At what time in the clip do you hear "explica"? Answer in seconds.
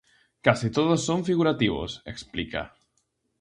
2.13-2.61